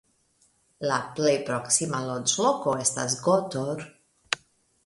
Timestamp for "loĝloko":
2.07-2.75